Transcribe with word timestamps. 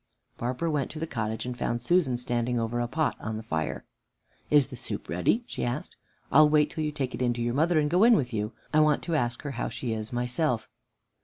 Barbara 0.39 0.71
went 0.71 0.89
to 0.89 0.99
the 0.99 1.05
cottage 1.05 1.45
and 1.45 1.55
found 1.55 1.79
Susan 1.79 2.17
standing 2.17 2.59
over 2.59 2.79
a 2.79 2.87
pot 2.87 3.15
on 3.19 3.37
the 3.37 3.43
fire. 3.43 3.85
"Is 4.49 4.69
the 4.69 4.75
soup 4.75 5.07
ready?" 5.07 5.43
she 5.45 5.63
asked. 5.63 5.95
"I'll 6.31 6.49
wait 6.49 6.71
till 6.71 6.83
you 6.83 6.91
take 6.91 7.13
it 7.13 7.21
in 7.21 7.33
to 7.33 7.41
your 7.43 7.53
mother 7.53 7.77
and 7.77 7.87
go 7.87 8.03
in 8.03 8.15
with 8.15 8.33
you. 8.33 8.51
I 8.73 8.79
want 8.79 9.03
to 9.03 9.15
ask 9.15 9.43
her 9.43 9.51
how 9.51 9.69
she 9.69 9.93
is, 9.93 10.11
myself." 10.11 10.67